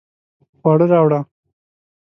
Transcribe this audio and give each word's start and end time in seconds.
خواړه 0.59 0.85
راوړه 0.91 1.19